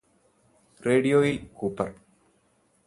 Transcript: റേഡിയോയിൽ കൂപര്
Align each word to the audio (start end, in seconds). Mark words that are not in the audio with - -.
റേഡിയോയിൽ 0.83 1.37
കൂപര് 1.53 1.93